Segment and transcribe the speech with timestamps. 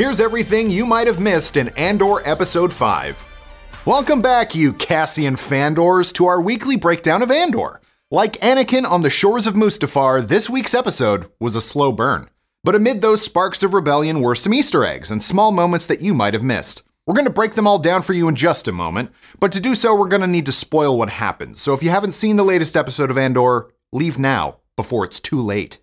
[0.00, 3.22] Here's everything you might have missed in Andor Episode 5.
[3.84, 7.82] Welcome back, you Cassian fandors, to our weekly breakdown of Andor.
[8.10, 12.30] Like Anakin on the shores of Mustafar, this week's episode was a slow burn.
[12.64, 16.14] But amid those sparks of rebellion were some Easter eggs and small moments that you
[16.14, 16.82] might have missed.
[17.06, 19.60] We're going to break them all down for you in just a moment, but to
[19.60, 21.60] do so, we're going to need to spoil what happens.
[21.60, 25.42] So if you haven't seen the latest episode of Andor, leave now before it's too
[25.42, 25.78] late.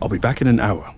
[0.00, 0.94] I'll be back in an hour.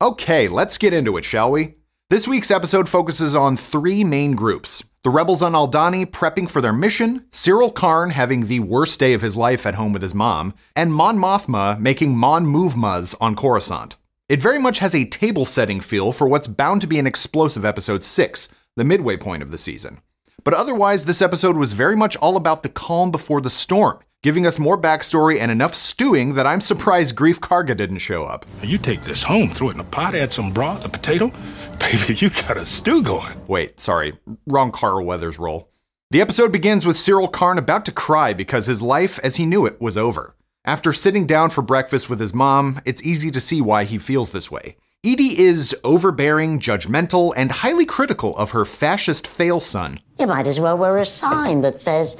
[0.00, 1.74] Okay, let's get into it, shall we?
[2.08, 6.74] This week's episode focuses on three main groups the rebels on Aldhani prepping for their
[6.74, 10.52] mission, Syril Karn having the worst day of his life at home with his mom,
[10.76, 13.96] and Mon Mothma making Mon Moovmas on Coruscant.
[14.28, 17.64] It very much has a table setting feel for what's bound to be an explosive
[17.64, 20.00] episode 6, the midway point of the season.
[20.44, 24.46] But otherwise, this episode was very much all about the calm before the storm, giving
[24.46, 28.44] us more backstory and enough stewing that I'm surprised Greef Karga didn't show up.
[28.62, 31.32] You take this home, throw it in a pot, add some broth, a potato.
[31.78, 33.40] Baby, you got a stew going.
[33.48, 34.12] Wait, sorry,
[34.46, 35.70] wrong Carl Weathers role.
[36.10, 39.64] The episode begins with Syril Karn about to cry because his life as he knew
[39.64, 40.34] it was over.
[40.64, 44.32] After sitting down for breakfast with his mom, it's easy to see why he feels
[44.32, 44.76] this way.
[45.06, 49.98] Eedy is overbearing, judgmental, and highly critical of her fascist fail son.
[50.18, 52.18] You might as well wear a sign that says,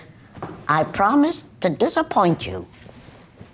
[0.68, 2.66] I promise to disappoint you.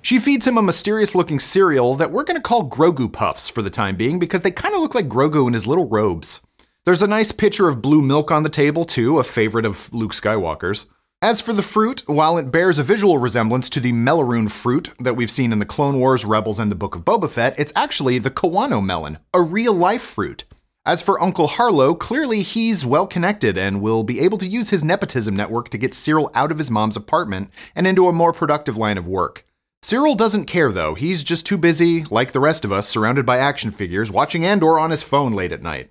[0.03, 3.61] She feeds him a mysterious looking cereal that we're going to call Grogu Puffs for
[3.63, 6.43] the time being because they kind of look like Grogu in his little robes.
[6.85, 10.13] There's a nice pitcher of blue milk on the table, too, a favorite of Luke
[10.13, 10.87] Skywalker's.
[11.21, 15.17] As for the fruit, while it bears a visual resemblance to the meiloorun fruit that
[15.17, 18.19] we've seen in the Clone Wars, Rebels, and the Book of Boba Fett, it's actually
[18.19, 20.45] the kiwano melon, a real life fruit.
[20.87, 24.85] As for Uncle Harlo, clearly he's well connected and will be able to use his
[24.85, 28.77] nepotism network to get Syril out of his mom's apartment and into a more productive
[28.77, 29.45] line of work.
[29.83, 33.39] Syril doesn't care though, he's just too busy, like the rest of us, surrounded by
[33.39, 35.91] action figures, watching Andor on his phone late at night.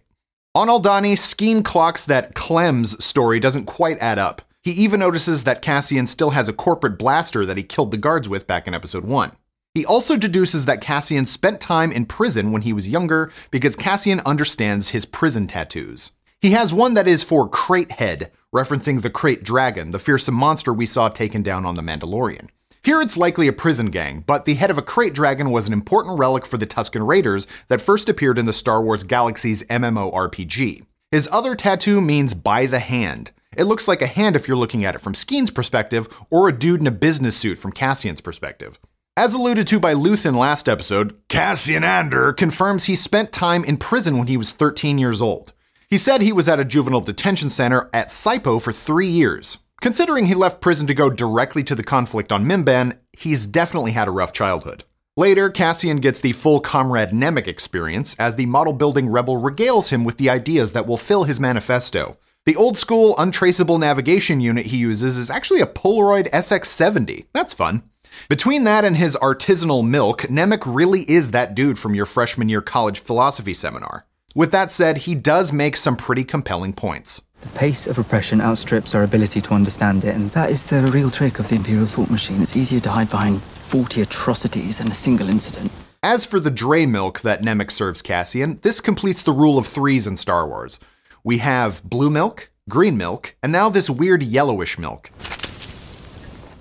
[0.55, 4.43] On Aldhani, Skeen clocks that Clem's story doesn't quite add up.
[4.61, 8.29] He even notices that Cassian still has a corporate blaster that he killed the guards
[8.29, 9.33] with back in episode 1.
[9.75, 14.21] He also deduces that Cassian spent time in prison when he was younger because Cassian
[14.21, 16.13] understands his prison tattoos.
[16.39, 20.71] He has one that is for Krayt Head, referencing the Krayt Dragon, the fearsome monster
[20.71, 22.47] we saw taken down on The Mandalorian.
[22.83, 25.73] Here it's likely a prison gang, but the head of a krayt Dragon was an
[25.73, 30.85] important relic for the Tusken Raiders that first appeared in the Star Wars Galaxies MMORPG.
[31.11, 34.85] His other tattoo means by the hand, it looks like a hand if you're looking
[34.85, 38.79] at it from Skeen's perspective, or a dude in a business suit from Cassian's perspective.
[39.17, 44.17] As alluded to by Luthen last episode, Cassian Andor confirms he spent time in prison
[44.17, 45.53] when he was 13 years old.
[45.89, 49.59] He said he was at a juvenile detention center at Saipo for three years.
[49.79, 54.09] Considering he left prison to go directly to the conflict on Mimban, he's definitely had
[54.09, 54.83] a rough childhood.
[55.15, 60.03] Later, Cassian gets the full Comrade Nemik experience as the model building rebel regales him
[60.03, 64.77] with the ideas that will fill his manifesto, the old school untraceable navigation unit he
[64.77, 67.25] uses is actually a Polaroid SX70.
[67.33, 67.81] That's fun.
[68.29, 72.61] Between that and his artisanal milk, Nemik really is that dude from your freshman year
[72.61, 74.05] college philosophy seminar.
[74.33, 77.21] With that said, he does make some pretty compelling points.
[77.41, 81.09] The pace of repression outstrips our ability to understand it, and that is the real
[81.09, 82.41] trick of the Imperial thought machine.
[82.41, 85.71] It's easier to hide behind 40 atrocities than a single incident.
[86.03, 90.07] As for the Dre milk that Nemik serves Cassian, this completes the rule of threes
[90.07, 90.79] in Star Wars
[91.25, 95.09] we have blue milk, green milk, and now this weird yellowish milk.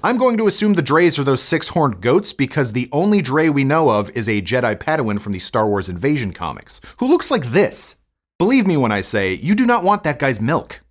[0.04, 3.48] I'm going to assume the Dreys are those six horned goats because the only Dre
[3.48, 7.30] we know of is a Jedi Padawan from the Star Wars Invasion comics, who looks
[7.30, 7.96] like this.
[8.38, 10.82] Believe me when I say, you do not want that guy's milk.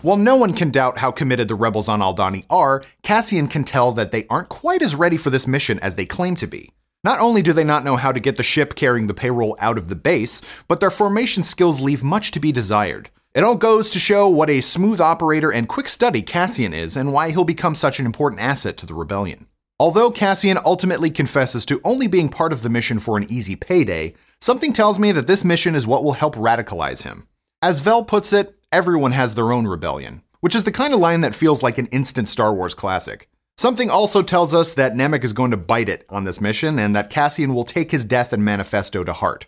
[0.00, 3.92] While no one can doubt how committed the rebels on Aldhani are, Cassian can tell
[3.92, 6.72] that they aren't quite as ready for this mission as they claim to be.
[7.04, 9.76] Not only do they not know how to get the ship carrying the payroll out
[9.76, 13.10] of the base, but their formation skills leave much to be desired.
[13.34, 17.14] It all goes to show what a smooth operator and quick study Cassian is and
[17.14, 19.46] why he'll become such an important asset to the rebellion.
[19.80, 24.12] Although Cassian ultimately confesses to only being part of the mission for an easy payday,
[24.38, 27.26] something tells me that this mission is what will help radicalize him.
[27.62, 31.22] As Vel puts it, everyone has their own rebellion, which is the kind of line
[31.22, 33.30] that feels like an instant Star Wars classic.
[33.56, 36.94] Something also tells us that Nemik is going to bite it on this mission and
[36.94, 39.46] that Cassian will take his death and manifesto to heart.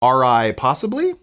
[0.00, 1.14] Are I possibly?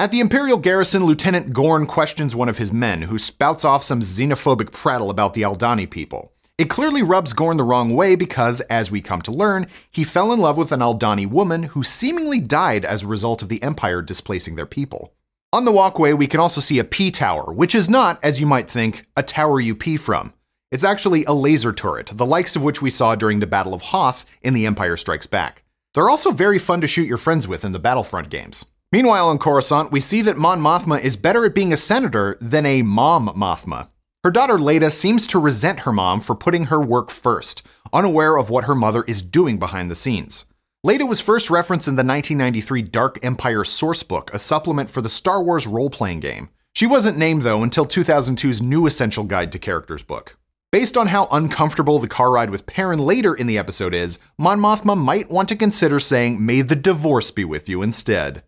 [0.00, 4.00] At the Imperial garrison, Lieutenant Gorn questions one of his men, who spouts off some
[4.00, 6.32] xenophobic prattle about the Aldhani people.
[6.56, 10.32] It clearly rubs Gorn the wrong way because, as we come to learn, he fell
[10.32, 14.00] in love with an Aldhani woman who seemingly died as a result of the Empire
[14.00, 15.12] displacing their people.
[15.52, 18.46] On the walkway, we can also see a P tower, which is not, as you
[18.46, 20.32] might think, a tower you pee from.
[20.70, 23.82] It's actually a laser turret, the likes of which we saw during the Battle of
[23.82, 25.62] Hoth in The Empire Strikes Back.
[25.92, 28.64] They're also very fun to shoot your friends with in the Battlefront games.
[28.92, 32.66] Meanwhile, on Coruscant, we see that Mon Mothma is better at being a senator than
[32.66, 33.88] a mom Mothma.
[34.24, 38.50] Her daughter Leida seems to resent her mom for putting her work first, unaware of
[38.50, 40.44] what her mother is doing behind the scenes.
[40.84, 45.40] Leida was first referenced in the 1993 Dark Empire Sourcebook, a supplement for the Star
[45.40, 46.48] Wars role playing game.
[46.72, 50.36] She wasn't named, though, until 2002's New Essential Guide to Characters book.
[50.72, 54.58] Based on how uncomfortable the car ride with Perrin later in the episode is, Mon
[54.58, 58.42] Mothma might want to consider saying, May the divorce be with you instead.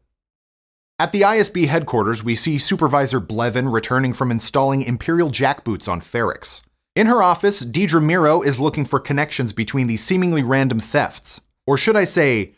[1.03, 6.61] At the ISB headquarters, we see Supervisor Blevin returning from installing Imperial jackboots on Ferrix.
[6.95, 11.41] In her office, Dedra Meero is looking for connections between these seemingly random thefts.
[11.67, 12.53] Or should I say,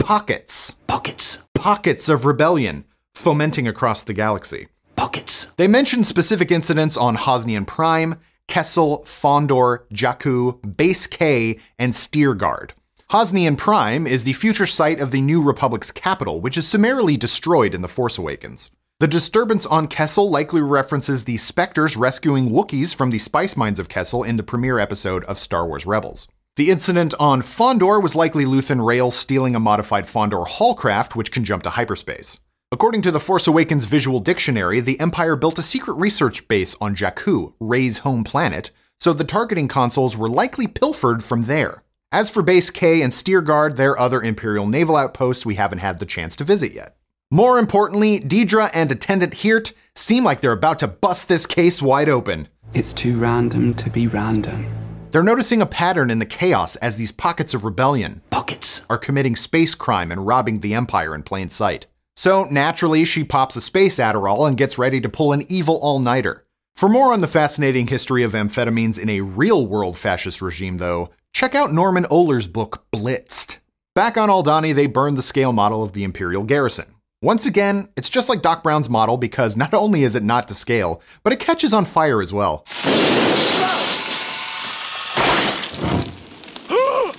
[0.00, 0.72] pockets.
[0.88, 1.38] Pockets.
[1.54, 4.66] Pockets of rebellion fomenting across the galaxy.
[4.96, 5.46] Pockets.
[5.56, 8.18] They mention specific incidents on Hosnian Prime,
[8.48, 12.72] Kessel, Fondor, Jakku, Base K, and Steergard.
[13.10, 17.74] Hosnian Prime is the future site of the New Republic's capital, which is summarily destroyed
[17.74, 18.70] in The Force Awakens.
[18.98, 23.90] The disturbance on Kessel likely references the Spectres rescuing Wookiees from the spice mines of
[23.90, 26.28] Kessel in the premiere episode of Star Wars Rebels.
[26.56, 31.44] The incident on Fondor was likely Luthen Rael stealing a modified Fondor haulcraft, which can
[31.44, 32.40] jump to hyperspace.
[32.72, 36.96] According to the Force Awakens Visual Dictionary, the Empire built a secret research base on
[36.96, 41.83] Jakku, Rey's home planet, so the targeting consoles were likely pilfered from there.
[42.14, 46.06] As for Base K and Steergard, they're other Imperial naval outposts we haven't had the
[46.06, 46.94] chance to visit yet.
[47.32, 52.08] More importantly, Dedra and Attendant Heert seem like they're about to bust this case wide
[52.08, 52.46] open.
[52.72, 54.64] It's too random to be random.
[55.10, 58.82] They're noticing a pattern in the chaos as these pockets of rebellion Pockets.
[58.88, 61.88] are committing space crime and robbing the Empire in plain sight.
[62.14, 65.98] So naturally, she pops a space Adderall and gets ready to pull an evil all
[65.98, 66.44] nighter.
[66.76, 71.10] For more on the fascinating history of amphetamines in a real world fascist regime, though,
[71.34, 73.58] check out Norman Ohler's book Blitzed.
[73.94, 76.94] Back on Aldhani, they burn the scale model of the Imperial garrison.
[77.20, 80.54] Once again, it's just like Doc Brown's model because not only is it not to
[80.54, 82.64] scale, but it catches on fire as well.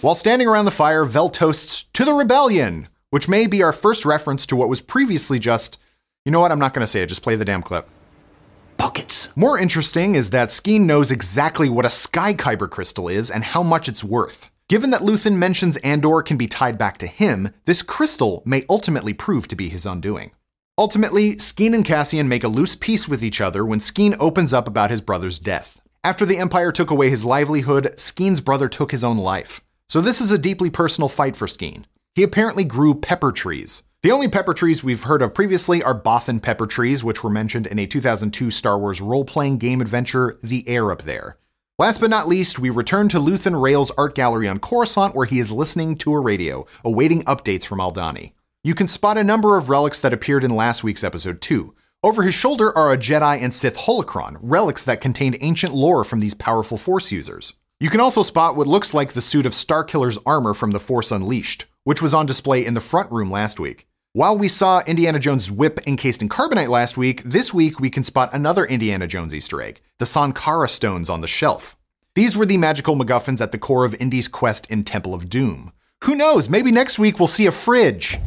[0.02, 4.06] While standing around the fire, Vel toasts to the rebellion, which may be our first
[4.06, 5.80] reference to what was previously just,
[6.24, 7.90] you know what, I'm not going to say it, just play the damn clip.
[8.78, 9.30] Pockets.
[9.36, 13.64] More interesting is that Skeen knows exactly what a Sky Kyber crystal is and how
[13.64, 14.50] much it's worth.
[14.68, 19.14] Given that Luthen mentions Andor can be tied back to him, this crystal may ultimately
[19.14, 20.32] prove to be his undoing.
[20.78, 24.68] Ultimately, Skeen and Cassian make a loose peace with each other when Skeen opens up
[24.68, 25.80] about his brother's death.
[26.04, 29.62] After the Empire took away his livelihood, Skeen's brother took his own life.
[29.88, 31.86] So this is a deeply personal fight for Skeen.
[32.14, 33.84] He apparently grew pepper trees.
[34.06, 37.66] The only pepper trees we've heard of previously are Bothan pepper trees, which were mentioned
[37.66, 41.40] in a 2002 Star Wars role playing game adventure, The Air Up There.
[41.80, 45.40] Last but not least, we return to Luthen Rael's art gallery on Coruscant, where he
[45.40, 48.34] is listening to a radio, awaiting updates from Aldhani.
[48.64, 51.74] You can spot a number of relics that appeared in last week's episode, too.
[52.04, 56.20] Over his shoulder are a Jedi and Sith holocron, relics that contained ancient lore from
[56.20, 57.54] these powerful Force users.
[57.80, 61.12] You can also spot what looks like the suit of Starkiller's armor from The Force
[61.12, 63.88] Unleashed, which was on display in the front room last week.
[64.16, 68.02] While we saw Indiana Jones' whip encased in carbonite last week, this week we can
[68.02, 71.76] spot another Indiana Jones Easter egg the Sankara stones on the shelf.
[72.14, 75.74] These were the magical MacGuffins at the core of Indy's quest in Temple of Doom.
[76.06, 78.18] Who knows, maybe next week we'll see a fridge.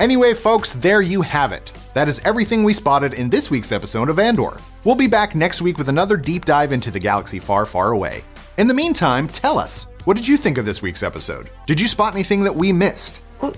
[0.00, 1.74] Anyway, folks, there you have it.
[1.92, 4.56] That is everything we spotted in this week's episode of Andor.
[4.84, 8.24] We'll be back next week with another deep dive into the galaxy far, far away.
[8.60, 11.48] In the meantime, tell us, what did you think of this week's episode?
[11.64, 13.22] Did you spot anything that we missed?
[13.40, 13.54] Well,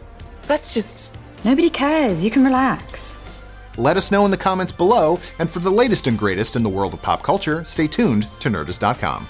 [0.46, 1.18] that's just.
[1.44, 2.24] Nobody cares.
[2.24, 3.18] You can relax.
[3.76, 6.68] Let us know in the comments below, and for the latest and greatest in the
[6.68, 9.26] world of pop culture, stay tuned to Nerdist.com.